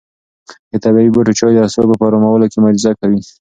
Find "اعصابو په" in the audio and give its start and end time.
1.63-2.05